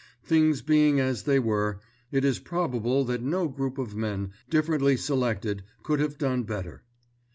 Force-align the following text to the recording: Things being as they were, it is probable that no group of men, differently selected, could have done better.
Things 0.23 0.63
being 0.63 0.99
as 0.99 1.21
they 1.25 1.37
were, 1.37 1.79
it 2.11 2.25
is 2.25 2.39
probable 2.39 3.05
that 3.05 3.21
no 3.21 3.47
group 3.47 3.77
of 3.77 3.95
men, 3.95 4.31
differently 4.49 4.97
selected, 4.97 5.61
could 5.83 5.99
have 5.99 6.17
done 6.17 6.41
better. 6.41 6.81